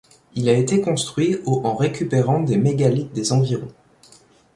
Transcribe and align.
Il 0.33 0.49
a 0.49 0.53
été 0.57 0.81
construit 0.81 1.37
au 1.45 1.61
en 1.63 1.75
récupérant 1.75 2.39
des 2.41 2.57
mégalithes 2.57 3.13
des 3.13 3.33
environs. 3.33 3.71